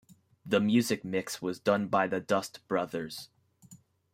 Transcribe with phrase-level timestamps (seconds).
[0.43, 3.29] The music mix was done by the Dust Brothers.